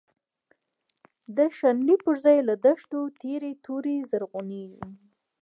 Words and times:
د 1.35 1.37
شنلی 1.57 1.95
پر 2.03 2.15
ځای 2.23 2.37
له 2.49 2.55
دښتو، 2.65 2.99
تیری 3.21 3.53
توری 3.65 3.97
زرغونیږی 4.09 4.79